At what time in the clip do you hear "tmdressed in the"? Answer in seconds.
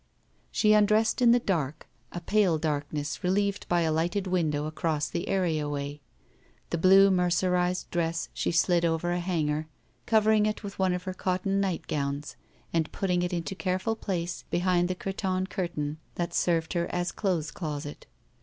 0.69-1.37